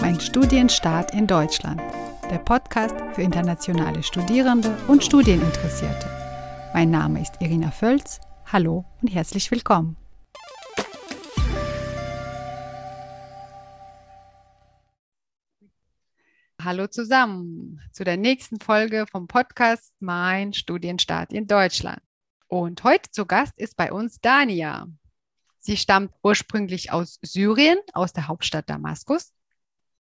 [0.00, 1.78] Mein Studienstart in Deutschland.
[2.30, 6.08] Der Podcast für internationale Studierende und Studieninteressierte.
[6.72, 8.18] Mein Name ist Irina Völz.
[8.46, 9.98] Hallo und herzlich willkommen.
[16.62, 22.00] Hallo zusammen zu der nächsten Folge vom Podcast Mein Studienstart in Deutschland.
[22.48, 24.86] Und heute zu Gast ist bei uns Dania.
[25.58, 29.34] Sie stammt ursprünglich aus Syrien, aus der Hauptstadt Damaskus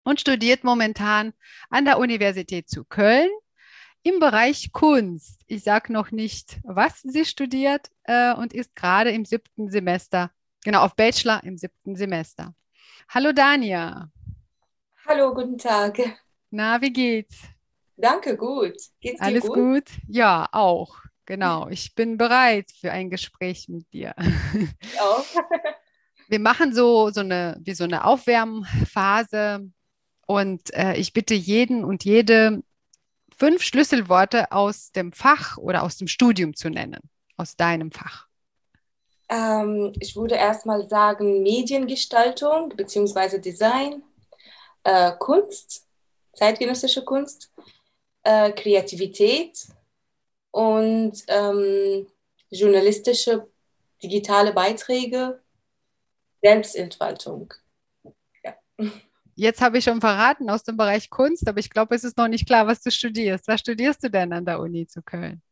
[0.04, 1.32] und studiert momentan
[1.70, 3.30] an der Universität zu Köln
[4.02, 5.42] im Bereich Kunst.
[5.46, 10.30] Ich sage noch nicht, was sie studiert äh, und ist gerade im siebten Semester,
[10.64, 12.54] genau auf Bachelor im siebten Semester.
[13.08, 14.10] Hallo Dania.
[15.06, 15.98] Hallo, guten Tag.
[16.50, 17.36] Na, wie geht's?
[17.96, 18.74] Danke, gut.
[19.00, 19.54] Geht's dir Alles gut?
[19.54, 19.84] gut?
[20.08, 20.96] Ja, auch.
[21.26, 21.68] Genau.
[21.68, 24.14] Ich bin bereit für ein Gespräch mit dir.
[24.80, 25.24] Ich auch.
[26.28, 29.70] Wir machen so, so eine, wie so eine Aufwärmphase
[30.26, 32.62] und äh, ich bitte jeden und jede,
[33.36, 37.00] fünf Schlüsselworte aus dem Fach oder aus dem Studium zu nennen,
[37.36, 38.28] aus deinem Fach.
[39.28, 43.38] Ähm, ich würde erstmal sagen Mediengestaltung bzw.
[43.38, 44.02] Design,
[44.84, 45.86] äh, Kunst,
[46.34, 47.50] zeitgenössische Kunst,
[48.22, 49.66] äh, Kreativität
[50.50, 52.06] und ähm,
[52.50, 53.48] journalistische
[54.02, 55.40] digitale Beiträge,
[56.42, 57.54] Selbstentfaltung.
[58.44, 58.54] Ja.
[59.42, 62.28] Jetzt habe ich schon verraten aus dem Bereich Kunst, aber ich glaube, es ist noch
[62.28, 63.48] nicht klar, was du studierst.
[63.48, 65.42] Was studierst du denn an der Uni zu Köln?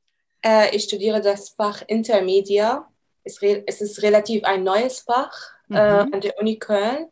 [0.43, 2.89] Äh, ich studiere das Fach Intermedia.
[3.25, 5.33] Es, es ist relativ ein neues Fach
[5.71, 5.77] äh, mhm.
[6.13, 7.09] äh, an der Uni Köln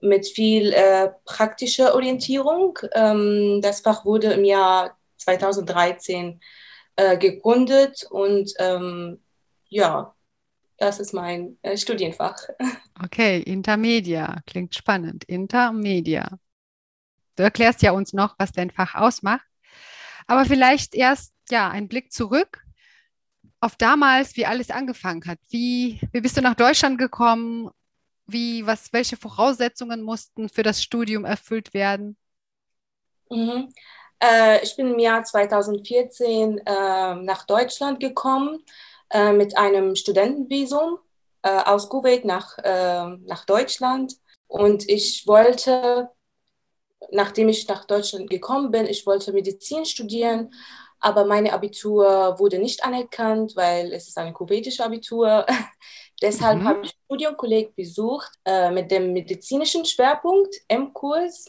[0.00, 2.76] mit viel äh, praktischer Orientierung.
[2.92, 6.40] Ähm, das Fach wurde im Jahr 2013
[6.96, 9.20] äh, gegründet und ähm,
[9.68, 10.12] ja,
[10.80, 12.36] das ist mein äh, Studienfach.
[13.02, 14.40] Okay, Intermedia.
[14.46, 15.24] Klingt spannend.
[15.24, 16.38] Intermedia.
[17.34, 19.46] Du erklärst ja uns noch, was dein Fach ausmacht.
[20.26, 22.62] Aber vielleicht erst ja ein Blick zurück
[23.60, 25.38] auf damals, wie alles angefangen hat.
[25.48, 27.70] Wie, wie bist du nach Deutschland gekommen?
[28.26, 32.18] Wie, was, welche Voraussetzungen mussten für das Studium erfüllt werden?
[33.30, 33.72] Mhm.
[34.22, 38.62] Äh, ich bin im Jahr 2014 äh, nach Deutschland gekommen
[39.10, 40.98] äh, mit einem Studentenvisum
[41.42, 44.14] äh, aus Kuwait nach, äh, nach Deutschland.
[44.46, 46.08] Und ich wollte,
[47.10, 50.52] nachdem ich nach Deutschland gekommen bin, ich wollte Medizin studieren,
[51.00, 55.46] aber meine Abitur wurde nicht anerkannt, weil es ist ein kuwaitisches Abitur.
[56.22, 56.68] Deshalb mhm.
[56.68, 61.46] habe ich Studienkolleg besucht äh, mit dem medizinischen Schwerpunkt M-Kurs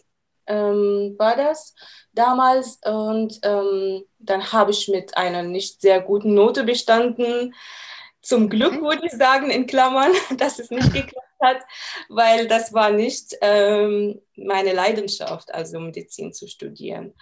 [0.51, 1.73] ähm, war das
[2.13, 2.79] damals.
[2.83, 7.55] Und ähm, dann habe ich mit einer nicht sehr guten Note bestanden.
[8.21, 11.63] Zum Glück würde ich sagen, in Klammern, dass es nicht geklappt hat,
[12.09, 17.13] weil das war nicht ähm, meine Leidenschaft, also Medizin zu studieren.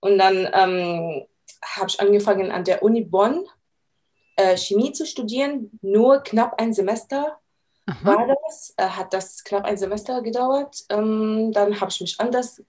[0.00, 1.26] Und dann ähm,
[1.62, 3.46] habe ich angefangen an der Uni Bonn
[4.36, 7.38] äh, Chemie zu studieren, nur knapp ein Semester
[7.86, 8.04] Aha.
[8.04, 8.74] war das.
[8.76, 10.84] Äh, hat das knapp ein Semester gedauert.
[10.88, 12.62] Ähm, dann habe ich mich anders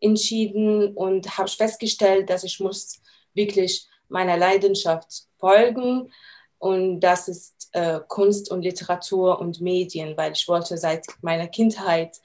[0.00, 3.00] entschieden und habe festgestellt, dass ich muss
[3.34, 6.12] wirklich meiner Leidenschaft folgen
[6.58, 12.20] und das ist äh, Kunst und Literatur und Medien, weil ich wollte seit meiner Kindheit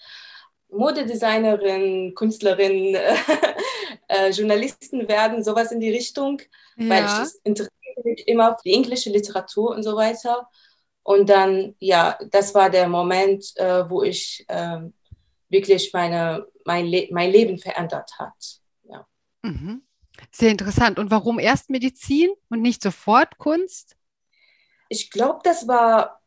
[0.69, 2.96] Modedesignerin, Künstlerin,
[4.08, 6.41] äh, Journalistin werden, sowas in die Richtung,
[6.78, 6.90] ja.
[6.90, 7.72] weil ich das interessiere
[8.06, 10.50] mich immer für die englische Literatur und so weiter.
[11.04, 14.80] Und dann, ja, das war der Moment, äh, wo ich äh,
[15.50, 18.60] wirklich meine, mein, Le mein Leben verändert hat.
[18.84, 19.08] Ja.
[19.42, 19.84] Mhm.
[20.32, 21.00] Sehr interessant.
[21.00, 23.96] Und warum erst Medizin und nicht sofort Kunst?
[24.90, 26.22] Ich glaube, das war,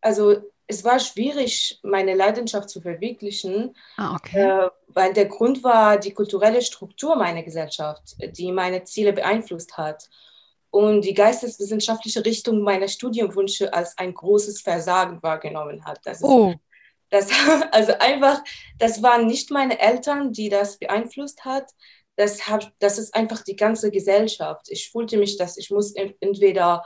[0.00, 0.36] also
[0.66, 4.40] es war schwierig, meine Leidenschaft zu verwirklichen, ah, okay.
[4.40, 10.08] äh, weil der Grund war die kulturelle Struktur meiner Gesellschaft, die meine Ziele beeinflusst hat
[10.70, 16.00] und die geisteswissenschaftliche Richtung meiner Studienwünsche als ein großes Versagen wahrgenommen hat.
[16.04, 16.54] Das ist, oh.
[17.10, 17.28] das,
[17.72, 18.42] also einfach,
[18.78, 21.70] das waren nicht meine Eltern, die das beeinflusst hat.
[22.16, 24.66] Das, hab, das ist einfach die ganze Gesellschaft.
[24.68, 26.84] Ich fühlte mich, dass ich muss entweder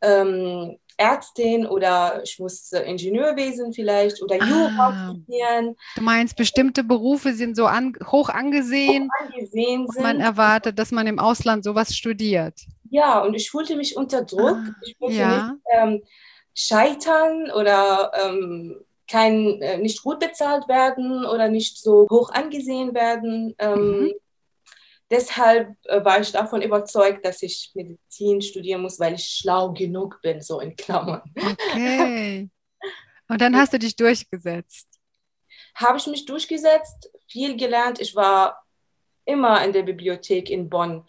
[0.00, 5.76] ähm, Ärztin oder ich muss Ingenieurwesen vielleicht oder Jura ah, studieren.
[5.96, 10.02] Du meinst, bestimmte Berufe sind so an, hoch angesehen, hoch angesehen sind.
[10.02, 12.60] man erwartet, dass man im Ausland sowas studiert.
[12.90, 14.58] Ja, und ich fühlte mich unter Druck.
[14.58, 15.52] Ah, ich wollte ja.
[15.52, 16.02] nicht ähm,
[16.54, 18.76] scheitern oder ähm,
[19.10, 23.54] kein, äh, nicht gut bezahlt werden oder nicht so hoch angesehen werden.
[23.58, 24.12] Ähm, mhm.
[25.12, 30.18] Deshalb äh, war ich davon überzeugt, dass ich Medizin studieren muss, weil ich schlau genug
[30.22, 31.20] bin, so in Klammern.
[31.36, 32.48] Okay.
[33.28, 34.88] Und dann hast du dich durchgesetzt.
[35.74, 38.00] Habe ich mich durchgesetzt, viel gelernt.
[38.00, 38.64] Ich war
[39.26, 41.06] immer in der Bibliothek in Bonn.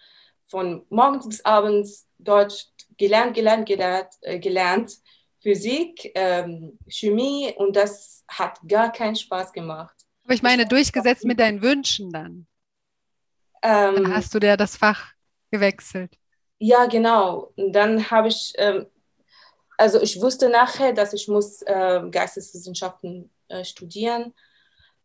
[0.48, 2.66] Von morgens bis abends Deutsch
[2.98, 4.98] gelernt, gelernt, gelernt, äh, gelernt.
[5.42, 9.96] Physik, ähm, Chemie und das hat gar keinen Spaß gemacht.
[10.26, 12.48] Aber ich meine, durchgesetzt mit deinen Wünschen dann.
[13.64, 15.14] Ähm, dann hast du dir das Fach
[15.50, 16.18] gewechselt.
[16.60, 17.52] Ja, genau.
[17.56, 18.86] Und dann habe ich, ähm,
[19.78, 24.34] also ich wusste nachher, dass ich muss äh, Geisteswissenschaften äh, studieren,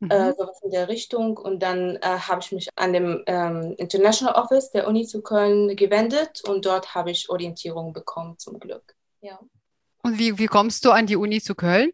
[0.00, 0.10] mhm.
[0.10, 1.36] äh, sowas in der Richtung.
[1.36, 5.74] Und dann äh, habe ich mich an dem ähm, International Office der Uni zu Köln
[5.76, 8.94] gewendet und dort habe ich Orientierung bekommen, zum Glück.
[9.20, 9.38] Ja.
[10.02, 11.92] Und wie, wie kommst du an die Uni zu Köln?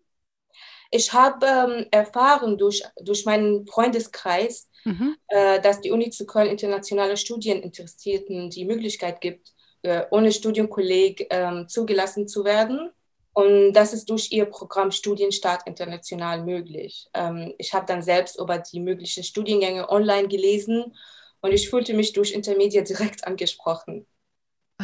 [0.91, 5.17] Ich habe ähm, erfahren durch, durch meinen Freundeskreis, mhm.
[5.29, 9.53] äh, dass die Uni zu Köln internationale Studieninteressierten die Möglichkeit gibt,
[9.83, 12.91] äh, ohne Studienkolleg äh, zugelassen zu werden.
[13.35, 17.09] Und das ist durch ihr Programm Studienstart International möglich.
[17.15, 20.95] Ähm, ich habe dann selbst über die möglichen Studiengänge online gelesen
[21.41, 24.07] und ich fühlte mich durch Intermedia direkt angesprochen.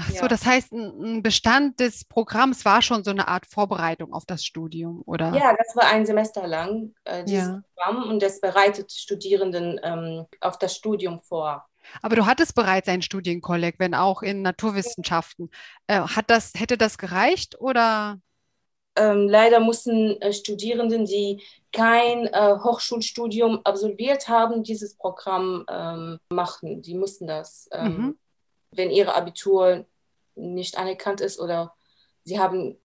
[0.00, 0.28] Ach so, ja.
[0.28, 5.02] das heißt, ein Bestand des Programms war schon so eine Art Vorbereitung auf das Studium,
[5.04, 5.34] oder?
[5.34, 7.62] Ja, das war ein Semester lang, äh, dieses ja.
[7.74, 11.66] Programm, und das bereitet Studierenden ähm, auf das Studium vor.
[12.02, 15.50] Aber du hattest bereits einen Studienkolleg, wenn auch in Naturwissenschaften.
[15.86, 18.18] Äh, hat das, hätte das gereicht oder?
[18.96, 21.42] Ähm, leider mussten äh, Studierenden, die
[21.72, 26.82] kein äh, Hochschulstudium absolviert haben, dieses Programm ähm, machen.
[26.82, 27.68] Die mussten das.
[27.72, 28.18] Ähm, mhm
[28.72, 29.86] wenn ihre Abitur
[30.40, 31.74] nicht anerkannt ist oder
[32.24, 32.78] sie haben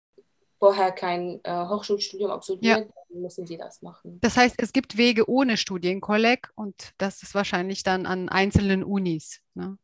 [0.59, 2.85] vorher kein äh, Hochschulstudium absolviert, ja.
[3.11, 4.19] dann müssen sie das machen.
[4.21, 9.41] Das heißt, es gibt Wege ohne Studienkolleg und das ist wahrscheinlich dann an einzelnen Unis.
[9.55, 9.77] Ne?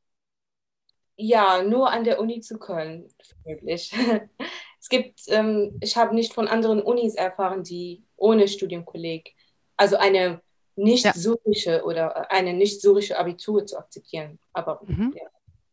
[1.17, 3.09] Ja, nur an der Uni zu Köln
[3.45, 3.93] möglich.
[4.81, 9.35] es gibt, ähm, ich habe nicht von anderen Unis erfahren, die ohne Studienkolleg,
[9.77, 10.41] also eine
[10.77, 11.13] nicht ja.
[11.13, 14.39] surische oder eine nicht surische Abitur zu akzeptieren.
[14.53, 15.13] Aber mhm.
[15.17, 15.29] ja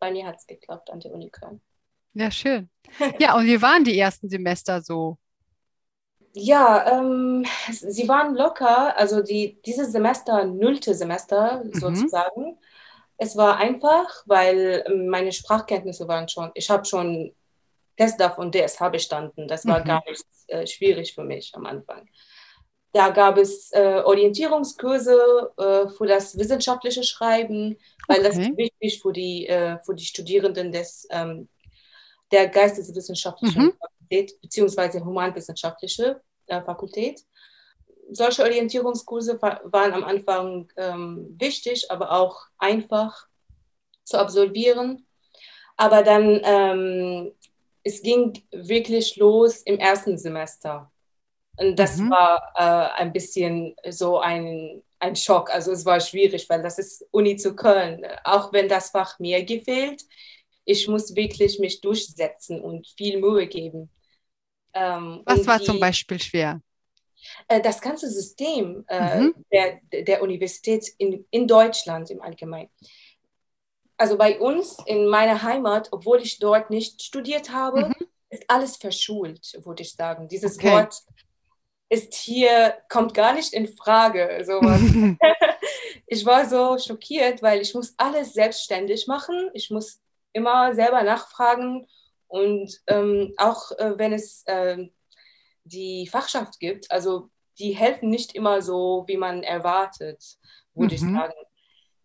[0.05, 1.61] bei mir hat es geklappt an der Uni Köln.
[2.15, 2.69] Ja, schön.
[3.19, 5.17] Ja, und wie waren die ersten Semester so?
[6.33, 11.73] Ja, ähm, sie waren locker, also die, dieses Semester, nullte Semester mhm.
[11.73, 12.57] sozusagen.
[13.17, 17.33] Es war einfach, weil meine Sprachkenntnisse waren schon, ich habe schon
[17.97, 19.47] TestDAF und DSH bestanden.
[19.47, 19.85] Das war mhm.
[19.85, 22.07] gar nicht äh, schwierig für mich am Anfang.
[22.91, 27.77] Da gab es äh, Orientierungskurse äh, für das wissenschaftliche Schreiben,
[28.07, 28.27] weil okay.
[28.27, 31.49] das ist wichtig für die, äh, für die Studierenden des, ähm,
[32.31, 33.73] der geisteswissenschaftlichen mhm.
[33.73, 34.99] Fakultät bzw.
[35.01, 37.21] humanwissenschaftliche äh, Fakultät.
[38.11, 43.27] Solche Orientierungskurse waren am Anfang ähm, wichtig, aber auch einfach
[44.03, 45.07] zu absolvieren.
[45.75, 47.31] Aber dann, ähm,
[47.83, 50.91] es ging wirklich los im ersten Semester.
[51.57, 52.09] Und das mhm.
[52.09, 55.51] war äh, ein bisschen so ein, ein Schock.
[55.51, 58.05] Also es war schwierig, weil das ist Uni zu Köln.
[58.23, 60.03] Auch wenn das Fach mir gefällt,
[60.65, 63.89] ich muss wirklich mich durchsetzen und viel Mühe geben.
[64.73, 66.61] Ähm, Was war die, zum Beispiel schwer?
[67.47, 69.35] Äh, das ganze System äh, mhm.
[69.51, 72.69] der, der Universität in, in Deutschland im Allgemeinen.
[73.97, 78.07] Also bei uns in meiner Heimat, obwohl ich dort nicht studiert habe, mhm.
[78.29, 80.27] ist alles verschult, würde ich sagen.
[80.27, 80.71] Dieses okay.
[80.71, 80.95] Wort
[81.87, 84.43] ist hier, kommt gar nicht in Frage.
[84.45, 84.81] Sowas.
[86.07, 89.49] ich war so schockiert, weil ich muss alles selbstständig machen.
[89.53, 90.01] Ich muss
[90.35, 91.87] immer selber nachfragen
[92.27, 94.89] und ähm, auch äh, wenn es äh,
[95.63, 100.37] die Fachschaft gibt, also die helfen nicht immer so, wie man erwartet,
[100.73, 100.95] würde mhm.
[100.95, 101.33] ich sagen.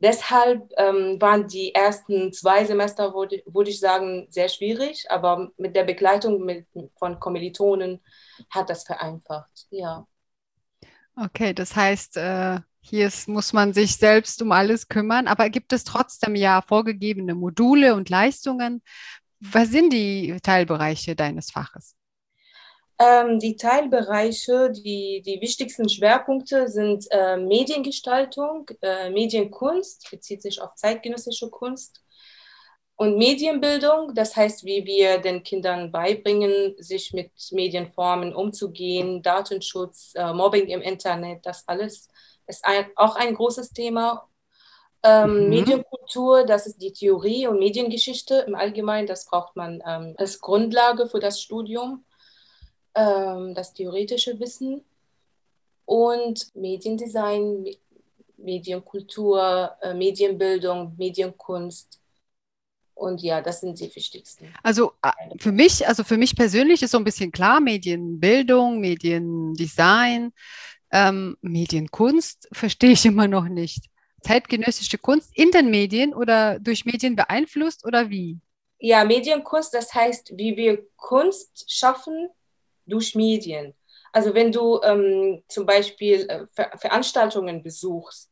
[0.02, 5.76] Deshalb ähm, waren die ersten zwei Semester, würde, würde ich sagen, sehr schwierig, aber mit
[5.76, 8.00] der Begleitung mit, von Kommilitonen
[8.48, 10.06] hat das vereinfacht, ja.
[11.16, 15.72] Okay, das heißt, äh, hier ist, muss man sich selbst um alles kümmern, aber gibt
[15.72, 18.82] es trotzdem ja vorgegebene Module und Leistungen?
[19.40, 21.94] Was sind die Teilbereiche deines Faches?
[22.98, 30.74] Ähm, die Teilbereiche, die, die wichtigsten Schwerpunkte sind äh, Mediengestaltung, äh, Medienkunst, bezieht sich auf
[30.74, 32.02] zeitgenössische Kunst
[32.96, 40.34] und Medienbildung, das heißt, wie wir den Kindern beibringen, sich mit Medienformen umzugehen, Datenschutz, äh,
[40.34, 42.08] Mobbing im Internet, das alles
[42.50, 44.28] ist ein, auch ein großes Thema.
[45.02, 45.48] Ähm, mhm.
[45.48, 51.08] Medienkultur, das ist die Theorie und Mediengeschichte im Allgemeinen, das braucht man ähm, als Grundlage
[51.08, 52.04] für das Studium
[52.94, 54.84] ähm, das theoretische Wissen
[55.84, 57.66] und Mediendesign,
[58.36, 62.00] Medienkultur, äh, Medienbildung, Medienkunst.
[62.94, 64.52] Und ja, das sind die wichtigsten.
[64.62, 70.32] Also äh, für mich, also für mich persönlich ist so ein bisschen klar, Medienbildung, Mediendesign.
[70.92, 73.86] Ähm, Medienkunst verstehe ich immer noch nicht.
[74.22, 78.38] Zeitgenössische Kunst in den Medien oder durch Medien beeinflusst oder wie?
[78.78, 82.28] Ja, Medienkunst, das heißt, wie wir Kunst schaffen
[82.86, 83.74] durch Medien.
[84.12, 88.30] Also wenn du ähm, zum Beispiel äh, Ver Veranstaltungen besuchst,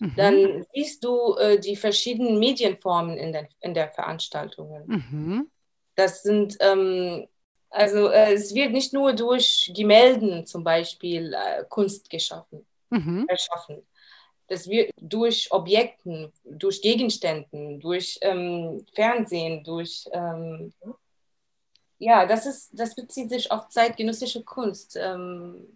[0.00, 0.14] mhm.
[0.16, 4.84] dann siehst du äh, die verschiedenen Medienformen in der, in der Veranstaltungen.
[4.86, 5.50] Mhm.
[5.94, 7.28] Das sind, ähm,
[7.70, 13.24] also äh, es wird nicht nur durch Gemälden zum Beispiel äh, Kunst geschaffen, mhm.
[13.28, 13.82] erschaffen.
[14.48, 20.72] Das wird durch Objekten, durch Gegenständen, durch ähm, Fernsehen, durch ähm,
[21.98, 24.96] ja, das ist, das bezieht sich auf zeitgenössische Kunst.
[24.96, 25.66] Ähm,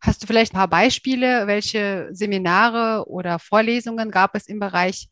[0.00, 1.46] Hast du vielleicht ein paar Beispiele?
[1.46, 5.08] Welche Seminare oder Vorlesungen gab es im Bereich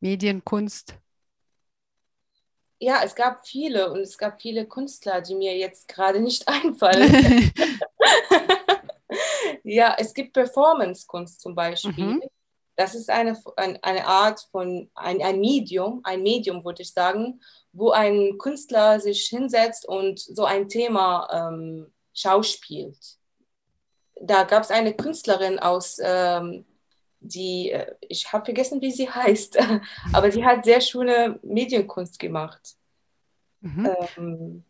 [0.00, 0.94] Medienkunst?
[2.82, 7.52] Ja, es gab viele und es gab viele Künstler, die mir jetzt gerade nicht einfallen.
[9.64, 12.04] ja, es gibt Performance-Kunst zum Beispiel.
[12.04, 12.22] Mhm.
[12.76, 17.90] Das ist eine, eine Art von, ein, ein Medium, ein Medium, würde ich sagen, wo
[17.90, 22.96] ein Künstler sich hinsetzt und so ein Thema ähm, schauspielt.
[24.18, 26.64] Da gab es eine Künstlerin aus, ähm,
[27.20, 29.58] die, äh, ich habe vergessen, wie sie heißt,
[30.12, 32.76] aber sie hat sehr schöne Medienkunst gemacht.
[33.60, 33.90] Mhm.
[34.16, 34.64] Ähm,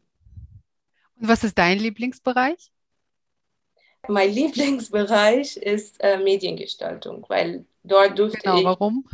[1.21, 2.73] und was ist dein Lieblingsbereich?
[4.09, 8.65] Mein Lieblingsbereich ist äh, Mediengestaltung, weil dort durfte genau, ich.
[8.65, 9.09] Warum?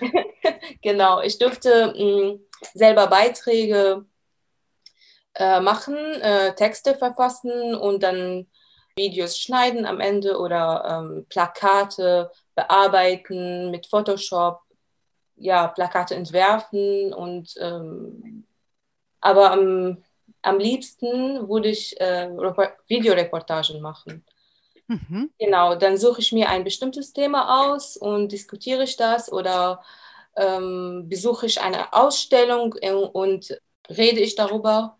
[0.82, 2.40] genau, ich durfte mh, mm,
[2.74, 4.04] selber Beiträge
[5.34, 8.46] äh, machen, äh, Texte verfassen und dann
[8.96, 14.60] Videos schneiden am Ende oder ähm, Plakate bearbeiten mit Photoshop,
[15.36, 18.44] ja, Plakate entwerfen und ähm,
[19.20, 20.04] aber am,
[20.42, 22.28] am liebsten würde ich äh,
[22.86, 24.24] Videoreportagen machen.
[24.86, 25.30] Mhm.
[25.38, 29.82] Genau, dann suche ich mir ein bestimmtes Thema aus und diskutiere ich das oder
[30.36, 33.58] ähm, besuche ich eine Ausstellung äh, und
[33.88, 34.98] rede ich darüber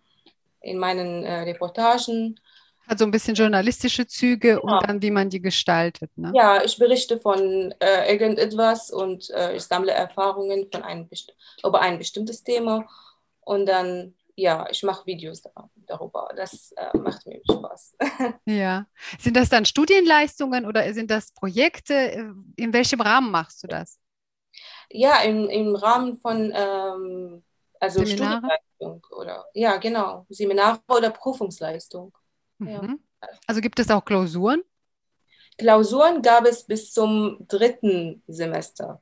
[0.60, 2.40] in meinen äh, Reportagen.
[2.86, 4.58] Also ein bisschen journalistische Züge ja.
[4.58, 4.80] und genau.
[4.80, 6.10] dann, wie man die gestaltet.
[6.16, 6.32] Ne?
[6.34, 11.08] Ja, ich berichte von äh, irgendetwas und äh, ich sammle Erfahrungen von einem
[11.64, 12.86] über ein bestimmtes Thema
[13.40, 15.42] und dann, ja, ich mache Videos
[15.86, 16.28] darüber.
[16.36, 17.96] Das äh, macht mir Spaß.
[18.46, 18.86] Ja.
[19.18, 22.34] Sind das dann Studienleistungen oder sind das Projekte?
[22.56, 23.98] In welchem Rahmen machst du das?
[24.90, 27.42] Ja, im, im Rahmen von ähm,
[27.80, 32.12] also Studienleistung oder ja, genau, Seminare oder Prüfungsleistung.
[32.58, 33.00] Mhm.
[33.46, 34.62] Also gibt es auch Klausuren?
[35.58, 39.00] Klausuren gab es bis zum dritten Semester.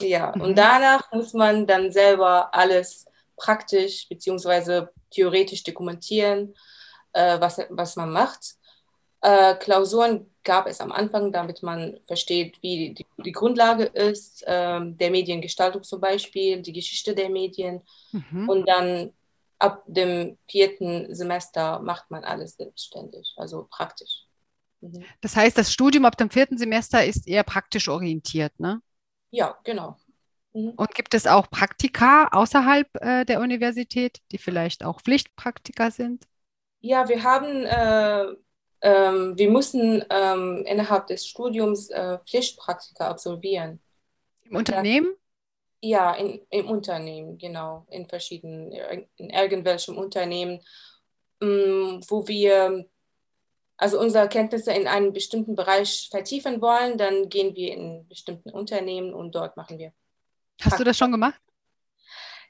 [0.00, 0.42] Ja, mhm.
[0.42, 4.86] und danach muss man dann selber alles praktisch bzw.
[5.10, 6.54] theoretisch dokumentieren,
[7.12, 8.56] äh, was, was man macht.
[9.22, 14.80] Äh, Klausuren gab es am Anfang, damit man versteht, wie die, die Grundlage ist, äh,
[14.80, 17.80] der Mediengestaltung zum Beispiel, die Geschichte der Medien.
[18.12, 18.48] Mhm.
[18.48, 19.12] Und dann
[19.58, 24.24] ab dem vierten Semester macht man alles selbstständig, also praktisch.
[24.80, 25.04] Mhm.
[25.20, 28.80] Das heißt, das Studium ab dem vierten Semester ist eher praktisch orientiert, ne?
[29.30, 29.96] Ja, genau.
[30.52, 30.70] Mhm.
[30.70, 36.24] Und gibt es auch Praktika außerhalb äh, der Universität, die vielleicht auch Pflichtpraktika sind?
[36.80, 38.36] Ja, wir haben äh,
[38.82, 43.80] ähm, wir mussten ähm, innerhalb des Studiums äh, Pflichtpraktika absolvieren.
[44.44, 45.08] Im Unternehmen?
[45.80, 47.86] Ja, in, im Unternehmen, genau.
[47.90, 48.72] In verschiedenen,
[49.16, 50.60] in irgendwelchem Unternehmen,
[51.40, 52.86] ähm, wo wir
[53.76, 59.12] also unsere Kenntnisse in einem bestimmten Bereich vertiefen wollen, dann gehen wir in bestimmten Unternehmen
[59.12, 59.88] und dort machen wir.
[59.88, 60.78] Hast Praktika.
[60.78, 61.40] du das schon gemacht?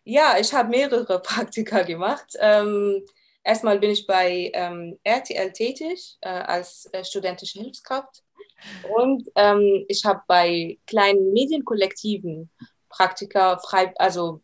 [0.05, 2.35] Ja, ich habe mehrere Praktika gemacht.
[2.39, 3.05] Ähm,
[3.47, 8.25] Erstmal bin ich bei ähm, RTL tätig äh, als äh, studentische Hilfskraft
[8.99, 12.51] und ähm, ich habe bei kleinen Medienkollektiven
[12.97, 14.41] Praktika frei, also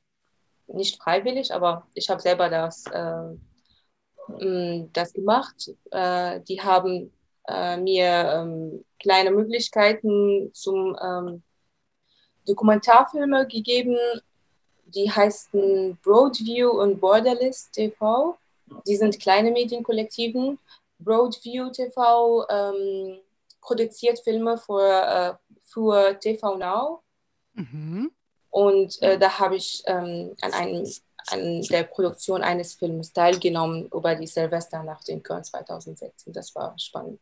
[0.66, 5.70] nicht freiwillig, aber ich habe selber das, äh, mh, das gemacht.
[5.90, 7.12] Äh, die haben
[7.48, 11.42] äh, mir ähm, kleine Möglichkeiten zum ähm,
[12.46, 13.96] Dokumentarfilme gegeben,
[14.86, 18.36] die heißen Broadview und Borderless TV.
[18.86, 20.58] Die sind kleine Medienkollektiven.
[20.98, 23.18] Broadview TV ähm,
[23.60, 27.02] produziert Filme für, äh, für TV Now.
[27.54, 28.10] Mhm.
[28.52, 30.86] Und äh, da habe ich ähm, an, einem,
[31.28, 36.34] an der Produktion eines Films teilgenommen über die Silvesternacht in Köln 2016.
[36.34, 37.20] Das war spannend.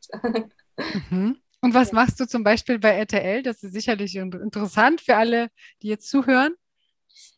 [1.09, 1.41] Mhm.
[1.63, 3.43] Und was machst du zum Beispiel bei RTL?
[3.43, 5.51] Das ist sicherlich interessant für alle,
[5.83, 6.57] die jetzt zuhören.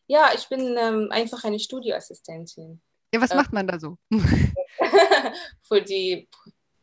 [0.07, 2.81] Ja, ich bin ähm, einfach eine Studioassistentin.
[3.13, 3.97] Ja, was äh, macht man da so?
[5.61, 6.29] für, die,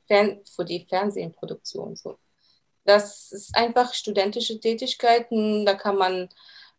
[0.06, 1.96] Fern für die Fernsehproduktion.
[1.96, 2.18] So.
[2.84, 6.28] Das ist einfach studentische Tätigkeiten, da kann man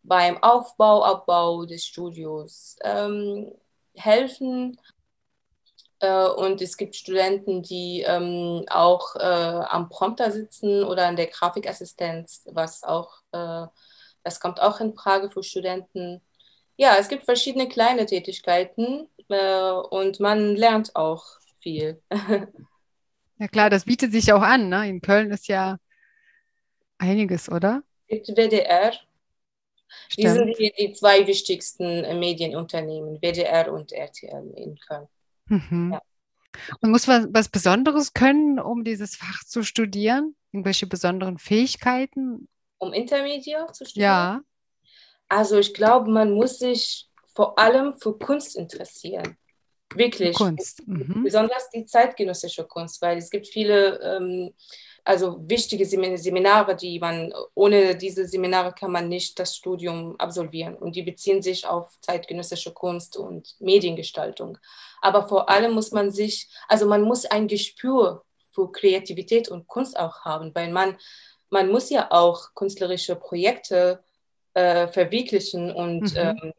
[0.02, 3.52] beim Aufbau, Abbau des Studios ähm,
[3.94, 4.78] helfen.
[6.00, 11.28] Äh, und es gibt Studenten, die ähm, auch äh, am Prompter sitzen oder an der
[11.28, 13.66] Grafikassistenz, was auch, äh,
[14.24, 16.20] das kommt auch in Frage für Studenten.
[16.76, 21.24] Ja, es gibt verschiedene kleine Tätigkeiten äh, und man lernt auch
[21.60, 22.02] viel.
[23.38, 24.68] ja klar, das bietet sich auch an.
[24.68, 24.88] Ne?
[24.88, 25.76] In Köln ist ja
[26.98, 27.82] einiges, oder?
[28.08, 28.92] Es gibt WDR.
[30.08, 30.24] Stimmt.
[30.24, 35.08] Die sind die, die, zwei wichtigsten Medienunternehmen, WDR und RTL in Köln.
[35.46, 35.92] Mhm.
[35.92, 36.02] Ja.
[36.80, 40.36] Und muss man was Besonderes können, um dieses Fach zu studieren?
[40.52, 42.48] Irgendwelche besonderen Fähigkeiten?
[42.78, 44.04] Um Intermedia zu studieren?
[44.04, 44.40] Ja.
[45.28, 49.36] Also ich glaube, man muss sich vor allem für Kunst interessieren.
[49.94, 50.36] Wirklich.
[50.36, 50.86] Kunst.
[50.86, 51.22] Mhm.
[51.24, 54.54] Besonders die zeitgenössische Kunst, weil es gibt viele ähm,
[55.04, 60.76] also wichtige Seminare, die man, ohne diese Seminare kann man nicht das Studium absolvieren.
[60.76, 64.58] Und die beziehen sich auf zeitgenössische Kunst und Mediengestaltung.
[65.00, 69.98] Aber vor allem muss man sich, also man muss ein Gespür für Kreativität und Kunst
[69.98, 70.96] auch haben, weil man,
[71.50, 74.04] man muss ja auch künstlerische Projekte
[74.54, 76.16] äh, verwirklichen und mhm.
[76.16, 76.52] ähm,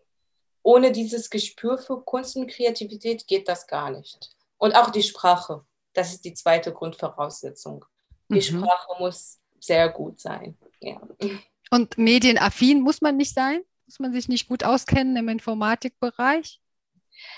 [0.64, 4.32] ohne dieses Gespür für Kunst und Kreativität geht das gar nicht.
[4.58, 7.86] Und auch die Sprache, das ist die zweite Grundvoraussetzung.
[8.34, 8.60] Die mhm.
[8.60, 10.58] Sprache muss sehr gut sein.
[10.80, 11.02] Ja.
[11.72, 13.62] Und medienaffin muss man nicht sein?
[13.86, 16.60] Muss man sich nicht gut auskennen im Informatikbereich?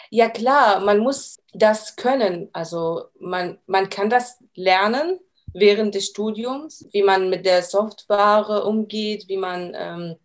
[0.10, 2.50] Ja klar, man muss das können.
[2.54, 5.20] Also man, man kann das lernen
[5.54, 10.16] während des Studiums, wie man mit der Software umgeht, wie man ähm,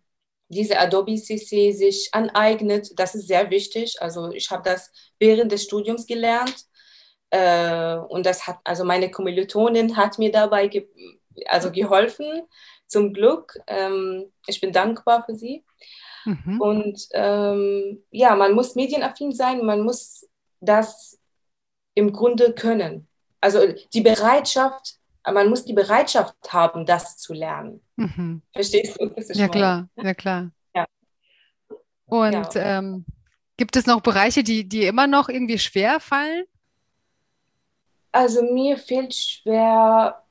[0.49, 2.91] diese Adobe CC sich aneignet.
[2.97, 4.01] Das ist sehr wichtig.
[4.01, 6.65] Also ich habe das während des Studiums gelernt.
[7.31, 10.87] Äh, und das hat, also meine Kommilitonin hat mir dabei ge
[11.47, 12.43] also geholfen,
[12.87, 13.57] zum Glück.
[13.67, 15.63] Ähm, ich bin dankbar für sie.
[16.25, 16.61] Mhm.
[16.61, 20.27] Und ähm, ja, man muss medienaffin sein, man muss
[20.59, 21.19] das
[21.95, 23.07] im Grunde können.
[23.39, 23.59] Also
[23.93, 27.81] die Bereitschaft, man muss die Bereitschaft haben, das zu lernen.
[27.95, 28.41] Mhm.
[28.53, 29.11] Verstehst du?
[29.33, 30.51] ja, klar, ja, klar.
[30.75, 30.85] Ja.
[32.05, 32.79] Und ja.
[32.79, 33.05] Ähm,
[33.57, 36.43] gibt es noch Bereiche, die, die immer noch irgendwie schwer fallen?
[38.11, 40.21] Also mir fehlt schwer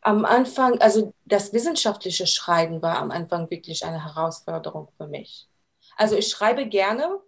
[0.00, 5.48] am Anfang, also das wissenschaftliche Schreiben war am Anfang wirklich eine Herausforderung für mich.
[5.96, 7.20] Also ich schreibe gerne.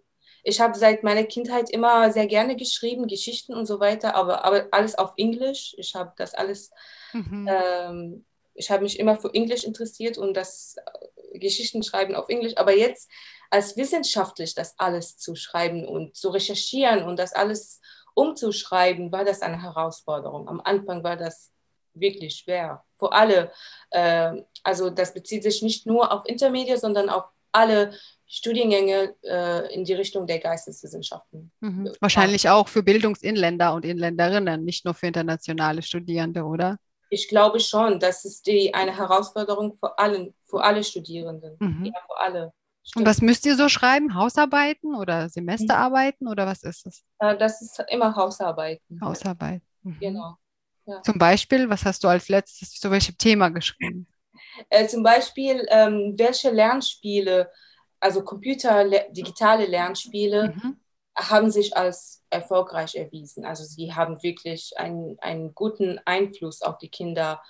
[0.43, 4.69] Ich habe seit meiner Kindheit immer sehr gerne geschrieben, Geschichten und so weiter, aber, aber
[4.71, 5.75] alles auf Englisch.
[5.79, 6.71] Ich habe das alles,
[7.13, 7.49] mhm.
[7.51, 10.77] ähm, ich habe mich immer für Englisch interessiert und das
[11.33, 12.57] äh, Geschichten schreiben auf Englisch.
[12.59, 13.11] Aber jetzt
[13.51, 17.81] als wissenschaftlich das alles zu schreiben und zu recherchieren und das alles
[18.16, 20.48] umzuschreiben, war das eine Herausforderung.
[20.48, 21.52] Am Anfang war das
[21.94, 22.83] wirklich schwer.
[22.98, 23.52] Für alle,
[23.90, 27.92] äh, also das bezieht sich nicht nur auf Intermediate, sondern auf alle
[28.26, 31.52] Studiengänge äh, in die Richtung der Geisteswissenschaften.
[31.61, 31.92] Mhm.
[32.00, 36.79] Wahrscheinlich auch für Bildungsinländer und Inländerinnen, nicht nur für internationale Studierende, oder?
[37.11, 41.57] Ich glaube schon, das ist die, eine Herausforderung für, allen, für alle Studierenden.
[41.61, 41.85] Mhm.
[41.85, 42.52] Ja, für alle.
[42.87, 43.03] Stimmt.
[43.03, 44.14] Und was müsst ihr so schreiben?
[44.14, 47.03] Hausarbeiten oder Semesterarbeiten oder was ist es?
[47.18, 49.01] Äh, das ist immer Hausarbeiten.
[49.01, 49.62] Hausarbeit.
[49.83, 49.99] Mhm.
[49.99, 50.37] Genau.
[50.87, 51.03] Ja.
[51.03, 54.07] Zum Beispiel, was hast du als letztes zu welchem Thema geschrieben?
[54.70, 57.51] Äh, zum Beispiel, ähm, welche Lernspiele,
[57.99, 60.77] also Computer, digitale Lernspiele, mhm.
[61.16, 63.44] haben sich als erfolgreich erwiesen.
[63.44, 67.42] Also sie haben wirklich einen, einen guten Einfluss auf die Kinder,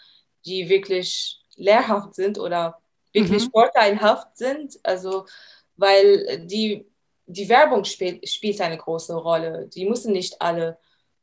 [0.46, 2.80] die wirklich lehrhaft sind oder
[3.16, 3.50] wirklich mhm.
[3.50, 4.78] vorteilhaft sind.
[4.82, 5.26] Also,
[5.76, 6.86] weil die,
[7.26, 9.68] die Werbung spielt, spielt eine große Rolle.
[9.74, 10.78] Die müssen nicht alle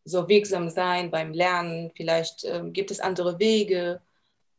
[0.06, 1.92] so wirksam sein beim Lernen.
[1.96, 4.02] Vielleicht äh, gibt es andere Wege.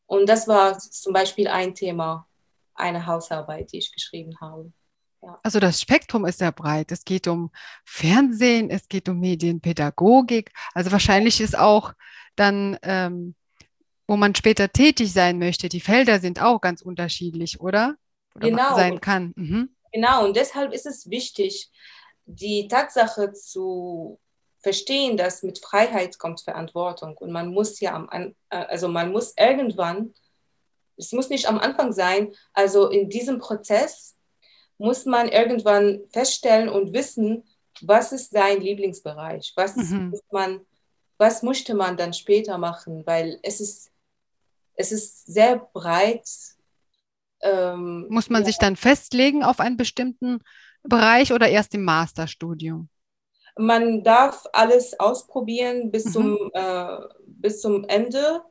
[0.06, 2.26] Und das war zum Beispiel ein Thema,
[2.74, 4.72] eine Hausarbeit, die ich geschrieben habe.
[5.22, 5.38] Ja.
[5.42, 6.92] Also das Spektrum ist sehr breit.
[6.92, 7.50] Es geht um
[7.84, 10.52] Fernsehen, es geht um Medienpädagogik.
[10.74, 11.94] Also wahrscheinlich ist auch
[12.36, 13.34] dann ähm,
[14.06, 17.96] wo man später tätig sein möchte, die Felder sind auch ganz unterschiedlich, oder?
[18.34, 18.74] oder genau.
[18.74, 19.32] Sein kann.
[19.36, 19.70] Mhm.
[19.92, 21.70] Genau, und deshalb ist es wichtig,
[22.26, 24.18] die Tatsache zu
[24.60, 28.08] verstehen, dass mit Freiheit kommt Verantwortung und man muss ja am,
[28.48, 30.14] äh, also man muss irgendwann,
[30.96, 34.16] es muss nicht am Anfang sein, also in diesem Prozess
[34.78, 37.44] muss man irgendwann feststellen und wissen,
[37.82, 40.10] was ist sein Lieblingsbereich, was mhm.
[40.10, 40.60] muss man,
[41.18, 43.90] was möchte man dann später machen, weil es ist
[44.74, 46.28] es ist sehr breit.
[47.42, 48.46] Ähm, Muss man ja.
[48.46, 50.40] sich dann festlegen auf einen bestimmten
[50.82, 52.88] Bereich oder erst im Masterstudium?
[53.56, 56.10] man darf alles ausprobieren bis, mhm.
[56.10, 58.42] zum, äh, bis zum Ende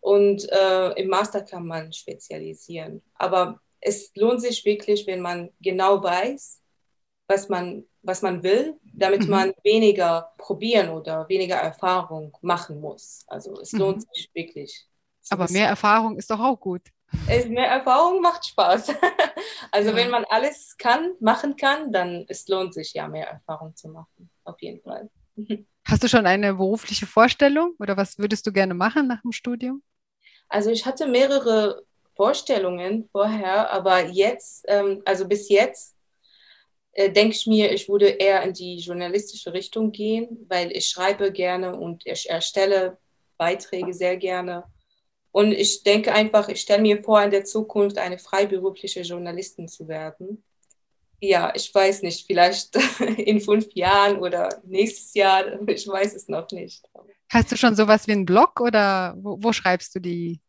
[0.00, 3.02] und äh, im Master kann man spezialisieren.
[3.14, 6.60] Aber es lohnt sich wirklich, wenn man genau weiß,
[7.28, 9.30] was man, was man will, damit mhm.
[9.30, 13.24] man weniger probieren oder weniger Erfahrung machen muss.
[13.28, 14.08] Also es lohnt mhm.
[14.12, 14.86] sich wirklich.
[15.30, 16.82] Aber mehr Erfahrung ist doch auch gut.
[17.48, 18.88] Mehr Erfahrung macht Spaß.
[19.70, 19.96] also ja.
[19.96, 24.30] wenn man alles kann, machen kann, dann es lohnt sich ja mehr Erfahrung zu machen.
[24.44, 25.10] Auf jeden Fall.
[25.84, 29.82] Hast du schon eine berufliche Vorstellung oder was würdest du gerne machen nach dem Studium?
[30.48, 31.82] Also ich hatte mehrere
[32.14, 35.96] Vorstellungen vorher, aber jetzt, ähm, also bis jetzt,
[36.92, 41.32] äh, denke ich mir, ich würde eher in die journalistische Richtung gehen, weil ich schreibe
[41.32, 42.98] gerne und ich erstelle
[43.38, 44.64] Beiträge sehr gerne.
[45.32, 49.88] Und ich denke einfach, ich stelle mir vor, in der Zukunft eine freiberufliche Journalistin zu
[49.88, 50.44] werden.
[51.20, 52.76] Ja, ich weiß nicht, vielleicht
[53.16, 56.84] in fünf Jahren oder nächstes Jahr, ich weiß es noch nicht.
[57.30, 60.40] Hast du schon sowas wie einen Blog oder wo, wo schreibst du die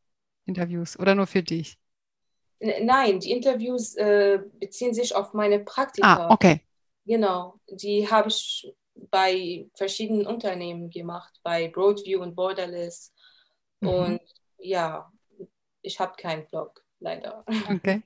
[0.46, 1.78] Interviews oder nur für dich?
[2.60, 6.28] Nein, die Interviews äh, beziehen sich auf meine Praktika.
[6.28, 6.62] Ah, okay.
[7.06, 13.14] Genau, die habe ich bei verschiedenen Unternehmen gemacht, bei Broadview und Borderless.
[13.82, 13.90] Mhm.
[13.90, 14.22] Und
[14.64, 15.12] ja,
[15.82, 17.44] ich habe keinen Blog, leider.
[17.70, 18.02] Okay.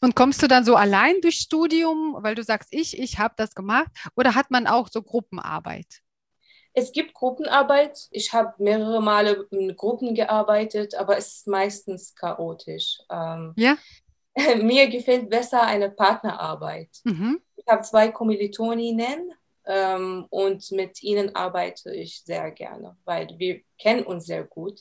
[0.00, 3.54] Und kommst du dann so allein durchs Studium, weil du sagst, ich, ich habe das
[3.54, 6.02] gemacht, oder hat man auch so Gruppenarbeit?
[6.78, 7.98] Es gibt Gruppenarbeit.
[8.10, 12.98] Ich habe mehrere Male in Gruppen gearbeitet, aber es ist meistens chaotisch.
[13.10, 13.78] Ähm, ja.
[14.60, 16.90] Mir gefällt besser eine Partnerarbeit.
[17.04, 17.40] Mhm.
[17.56, 19.32] Ich habe zwei Kommilitoninnen
[19.64, 24.80] ähm, und mit ihnen arbeite ich sehr gerne, weil wir kennen uns sehr gut.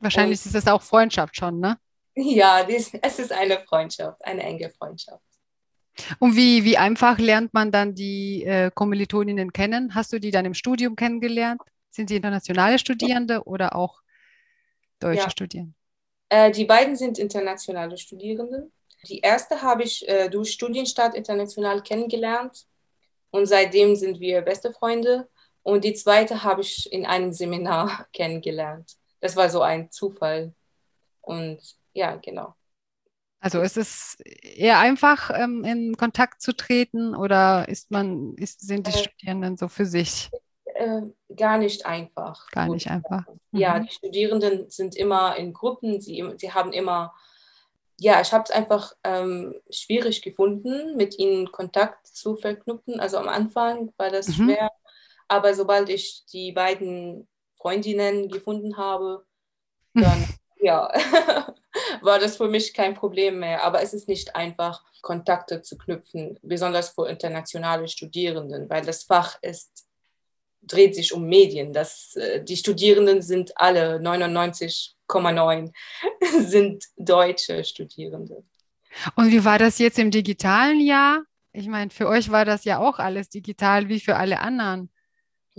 [0.00, 1.78] Wahrscheinlich und, ist es auch Freundschaft schon, ne?
[2.14, 5.22] Ja, dies, es ist eine Freundschaft, eine enge Freundschaft.
[6.18, 9.94] Und wie, wie einfach lernt man dann die äh, Kommilitoninnen kennen?
[9.94, 11.60] Hast du die dann im Studium kennengelernt?
[11.90, 14.00] Sind sie internationale Studierende oder auch
[15.00, 15.30] deutsche ja.
[15.30, 15.74] Studierende?
[16.28, 18.70] Äh, die beiden sind internationale Studierende.
[19.08, 22.66] Die erste habe ich äh, durch Studienstart international kennengelernt
[23.30, 25.28] und seitdem sind wir beste Freunde.
[25.62, 28.92] Und die zweite habe ich in einem Seminar kennengelernt.
[29.20, 30.54] Das war so ein Zufall.
[31.20, 31.60] Und
[31.92, 32.54] ja, genau.
[33.40, 34.18] Also ist es
[34.56, 39.56] eher einfach, ähm, in Kontakt zu treten oder ist man, ist, sind die äh, Studierenden
[39.56, 40.30] so für sich?
[40.74, 41.02] Äh,
[41.36, 42.48] gar nicht einfach.
[42.50, 43.26] Gar nicht einfach.
[43.52, 43.60] Mhm.
[43.60, 47.14] Ja, die Studierenden sind immer in Gruppen, sie, sie haben immer,
[47.96, 52.98] ja, ich habe es einfach ähm, schwierig gefunden, mit ihnen Kontakt zu verknüpfen.
[52.98, 54.32] Also am Anfang war das mhm.
[54.32, 54.70] schwer,
[55.28, 57.28] aber sobald ich die beiden
[57.60, 59.24] Freundinnen gefunden habe,
[59.94, 60.24] dann
[60.60, 60.92] ja.
[62.02, 63.62] war das für mich kein Problem mehr.
[63.62, 69.38] Aber es ist nicht einfach, Kontakte zu knüpfen, besonders für internationale Studierenden, weil das Fach
[69.42, 69.86] ist,
[70.62, 71.72] dreht sich um Medien.
[71.72, 75.72] Das, äh, die Studierenden sind alle 99,9
[76.40, 78.44] sind deutsche Studierende.
[79.14, 81.22] Und wie war das jetzt im digitalen Jahr?
[81.52, 84.90] Ich meine, für euch war das ja auch alles digital wie für alle anderen.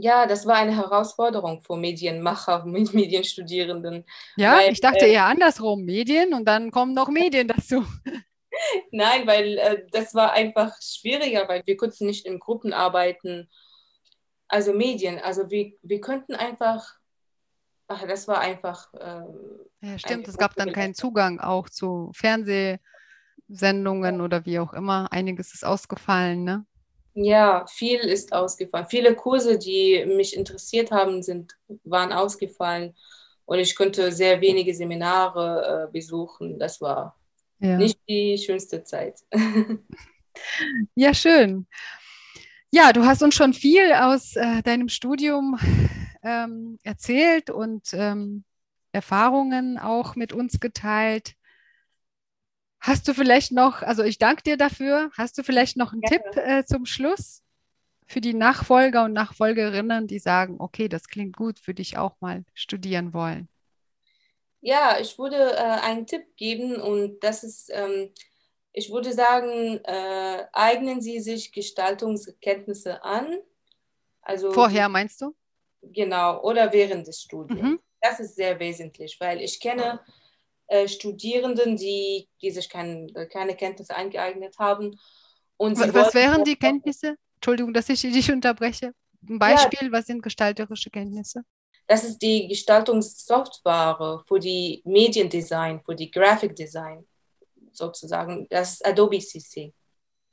[0.01, 4.05] Ja, das war eine Herausforderung für Medienmacher, Medienstudierenden.
[4.37, 7.85] Ja, weil, ich dachte äh, eher andersrum, Medien und dann kommen noch Medien dazu.
[8.91, 13.49] Nein, weil äh, das war einfach schwieriger, weil wir konnten nicht in Gruppen arbeiten.
[14.47, 16.95] Also Medien, also wir, wir könnten einfach,
[17.87, 18.91] ach, das war einfach.
[18.93, 19.21] Äh,
[19.81, 25.11] ja, stimmt, es gab dann keinen Zugang auch zu Fernsehsendungen oder wie auch immer.
[25.11, 26.65] Einiges ist ausgefallen, ne?
[27.21, 28.87] Ja, viel ist ausgefallen.
[28.89, 32.95] Viele Kurse, die mich interessiert haben, sind, waren ausgefallen
[33.43, 36.57] und ich konnte sehr wenige Seminare äh, besuchen.
[36.57, 37.17] Das war
[37.59, 37.75] ja.
[37.75, 39.19] nicht die schönste Zeit.
[40.95, 41.67] ja, schön.
[42.71, 45.59] Ja, du hast uns schon viel aus äh, deinem Studium
[46.23, 48.45] ähm, erzählt und ähm,
[48.93, 51.33] Erfahrungen auch mit uns geteilt.
[52.81, 56.09] Hast du vielleicht noch, also ich danke dir dafür, hast du vielleicht noch einen ja.
[56.09, 57.43] Tipp äh, zum Schluss
[58.07, 62.43] für die Nachfolger und Nachfolgerinnen, die sagen, okay, das klingt gut, würde ich auch mal
[62.53, 63.49] studieren wollen?
[64.61, 68.11] Ja, ich würde äh, einen Tipp geben und das ist, ähm,
[68.73, 73.39] ich würde sagen, äh, eignen Sie sich Gestaltungskenntnisse an.
[74.21, 75.35] Also Vorher meinst du?
[75.81, 77.61] Genau, oder während des Studiums.
[77.61, 77.79] Mhm.
[78.01, 79.99] Das ist sehr wesentlich, weil ich kenne
[80.69, 84.99] äh, Studierenden, die, die sich kein, keine Kenntnisse eingeeignet haben.
[85.57, 87.15] Und was wären die Kenntnisse?
[87.35, 88.93] Entschuldigung, dass ich dich unterbreche.
[89.27, 91.43] Ein Beispiel, ja, was sind gestalterische Kenntnisse?
[91.87, 97.05] Das ist die Gestaltungssoftware für die Mediendesign, für die Graphic Design
[97.71, 98.47] sozusagen.
[98.49, 99.73] Das ist Adobe CC.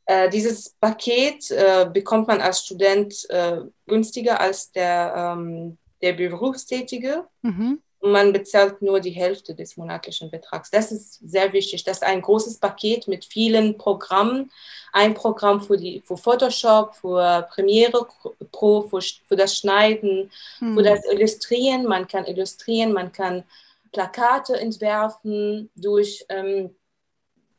[0.05, 7.27] Äh, dieses Paket äh, bekommt man als Student äh, günstiger als der, ähm, der Berufstätige.
[7.42, 7.83] Mhm.
[8.12, 10.71] Man bezahlt nur die Hälfte des monatlichen Betrags.
[10.71, 11.85] Das ist sehr wichtig.
[11.85, 14.51] Das ist ein großes Paket mit vielen Programmen.
[14.92, 18.07] Ein Programm für, die, für Photoshop, für Premiere
[18.53, 20.77] Pro, für, für das Schneiden, mhm.
[20.77, 21.85] für das Illustrieren.
[21.87, 23.45] Man kann illustrieren, man kann
[23.92, 26.71] Plakate entwerfen durch ähm,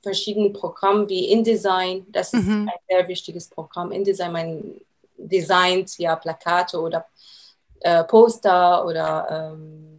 [0.01, 2.05] verschiedene Programme wie InDesign.
[2.09, 2.69] Das ist mhm.
[2.69, 3.91] ein sehr wichtiges Programm.
[3.91, 4.81] InDesign, man
[5.17, 7.05] designt ja Plakate oder
[7.81, 9.96] äh, Poster oder ähm,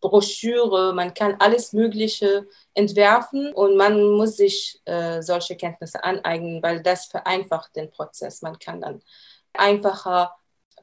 [0.00, 0.92] Broschüre.
[0.94, 7.06] Man kann alles Mögliche entwerfen und man muss sich äh, solche Kenntnisse aneignen, weil das
[7.06, 8.42] vereinfacht den Prozess.
[8.42, 9.02] Man kann dann
[9.52, 10.34] einfacher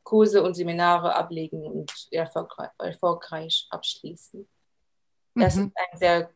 [0.03, 4.47] Kurse und Seminare ablegen und erfolgreich, erfolgreich abschließen.
[5.35, 5.67] Das mhm.
[5.67, 6.29] ist ein sehr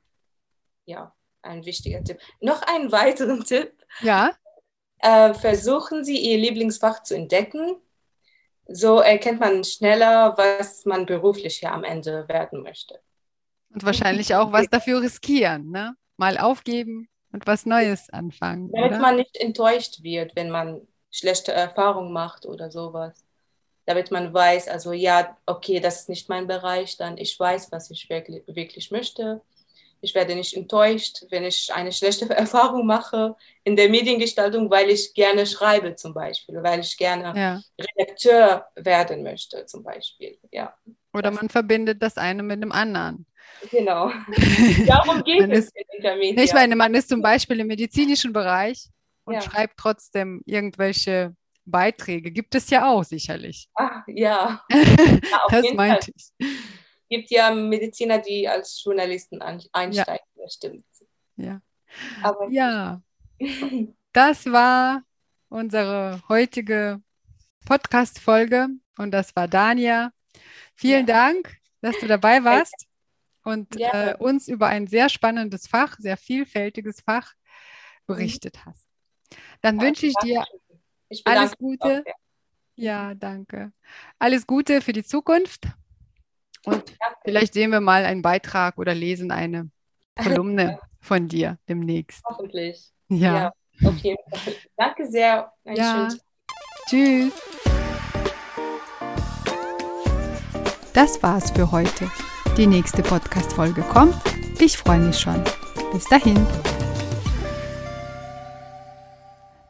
[0.86, 2.20] ja, ein wichtiger Tipp.
[2.40, 3.74] Noch einen weiteren Tipp.
[4.02, 4.32] Ja.
[5.00, 7.78] Äh, versuchen Sie, Ihr Lieblingsfach zu entdecken.
[8.74, 13.00] So erkennt man schneller, was man beruflich hier am Ende werden möchte.
[13.74, 15.96] Und wahrscheinlich auch was dafür riskieren, ne?
[16.18, 18.72] Mal aufgeben und was Neues anfangen.
[18.72, 19.00] Damit oder?
[19.00, 23.26] man nicht enttäuscht wird, wenn man schlechte Erfahrungen macht oder sowas.
[23.86, 27.90] Damit man weiß, also ja, okay, das ist nicht mein Bereich, dann ich weiß, was
[27.90, 29.42] ich wirklich, wirklich möchte
[30.02, 35.14] ich werde nicht enttäuscht, wenn ich eine schlechte Erfahrung mache in der Mediengestaltung, weil ich
[35.14, 37.62] gerne schreibe zum Beispiel, weil ich gerne ja.
[37.80, 40.38] Redakteur werden möchte zum Beispiel.
[40.52, 40.74] Ja.
[41.14, 43.26] Oder man verbindet das eine mit dem anderen.
[43.70, 44.08] Genau.
[44.88, 46.40] Darum geht es ist, in der Medien.
[46.40, 48.88] Ich meine, man ist zum Beispiel im medizinischen Bereich
[49.26, 49.42] und ja.
[49.42, 51.36] schreibt trotzdem irgendwelche
[51.66, 52.32] Beiträge.
[52.32, 53.68] Gibt es ja auch sicherlich.
[53.76, 54.64] Ach, ja.
[54.72, 56.32] ja das meinte ich
[57.12, 60.44] gibt ja Mediziner, die als Journalisten einsteigen, ja.
[60.44, 60.86] das stimmt.
[61.36, 61.62] Ja.
[62.24, 63.02] Aber ja,
[64.14, 65.04] das war
[65.50, 67.02] unsere heutige
[67.66, 70.14] Podcast-Folge und das war Dania.
[70.74, 71.14] Vielen ja.
[71.14, 72.88] Dank, dass du dabei warst
[73.44, 74.12] und ja.
[74.12, 77.34] äh, uns über ein sehr spannendes Fach, sehr vielfältiges Fach
[78.08, 78.70] berichtet mhm.
[78.70, 78.88] hast.
[79.60, 80.46] Dann ja, wünsche ich dir
[81.10, 82.04] ich alles Gute.
[82.08, 82.14] Auch,
[82.76, 83.74] ja, danke.
[84.18, 85.68] Alles Gute für die Zukunft
[86.66, 86.84] und
[87.24, 89.70] vielleicht sehen wir mal einen Beitrag oder lesen eine
[90.22, 92.24] Kolumne von dir demnächst.
[92.26, 92.92] Hoffentlich.
[93.10, 93.36] Ja.
[93.36, 93.52] ja
[93.88, 94.54] auf jeden Fall.
[94.78, 95.52] Danke sehr.
[95.66, 96.10] Ein ja.
[96.88, 97.34] Tschüss.
[100.94, 102.12] Das war's für heute.
[102.58, 104.16] Die nächste Podcast-Folge kommt.
[104.60, 105.42] Ich freue mich schon.
[105.94, 106.46] Bis dahin.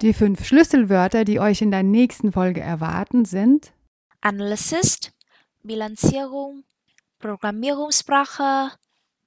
[0.02, 3.72] Die fünf Schlüsselwörter, die euch in der nächsten Folge erwarten, sind
[4.22, 5.14] Analyst,
[5.62, 6.64] Bilanzierung,
[7.22, 8.72] Programmierungssprache,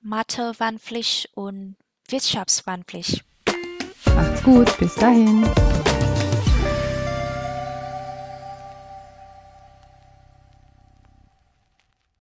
[0.02, 1.76] Mathe-Warnpflicht und
[2.08, 3.24] Wirtschaftswarnpflicht.
[4.14, 5.44] Macht's gut, bis dahin.